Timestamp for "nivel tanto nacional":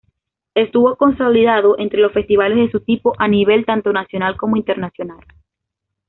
3.27-4.35